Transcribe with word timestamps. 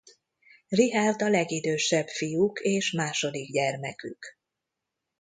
Richard 0.69 1.21
a 1.21 1.29
legidősebb 1.29 2.07
fiuk 2.07 2.59
és 2.59 2.91
második 2.91 3.51
gyermekük. 3.51 4.37